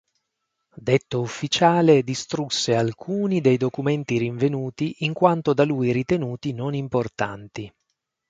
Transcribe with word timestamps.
Detto 0.73 1.21
ufficiale 1.21 2.01
distrusse 2.01 2.75
alcuni 2.75 3.39
dei 3.39 3.57
documenti 3.57 4.17
rinvenuti 4.17 4.95
in 5.01 5.13
quanto 5.13 5.53
da 5.53 5.63
lui 5.63 5.91
ritenuti 5.91 6.53
non 6.53 6.73
importanti. 6.73 7.71